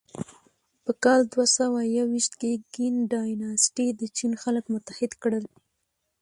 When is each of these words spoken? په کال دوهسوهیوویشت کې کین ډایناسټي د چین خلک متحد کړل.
په 0.83 0.91
کال 1.03 1.21
دوهسوهیوویشت 1.33 2.33
کې 2.39 2.51
کین 2.73 2.95
ډایناسټي 3.11 3.87
د 3.99 4.01
چین 4.17 4.31
خلک 4.43 4.63
متحد 4.73 5.11
کړل. 5.21 5.45